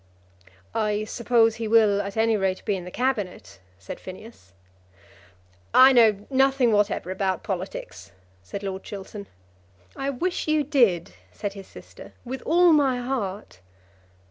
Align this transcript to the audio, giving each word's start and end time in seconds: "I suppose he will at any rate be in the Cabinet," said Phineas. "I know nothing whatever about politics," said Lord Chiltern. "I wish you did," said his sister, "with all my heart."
"I 0.73 1.03
suppose 1.03 1.57
he 1.57 1.67
will 1.67 2.01
at 2.01 2.17
any 2.17 2.35
rate 2.35 2.65
be 2.65 2.75
in 2.75 2.85
the 2.85 2.89
Cabinet," 2.89 3.59
said 3.77 3.99
Phineas. 3.99 4.51
"I 5.75 5.93
know 5.93 6.25
nothing 6.31 6.71
whatever 6.71 7.11
about 7.11 7.43
politics," 7.43 8.11
said 8.41 8.63
Lord 8.63 8.81
Chiltern. 8.83 9.27
"I 9.95 10.09
wish 10.09 10.47
you 10.47 10.63
did," 10.63 11.13
said 11.31 11.53
his 11.53 11.67
sister, 11.67 12.13
"with 12.25 12.41
all 12.47 12.73
my 12.73 12.97
heart." 12.97 13.59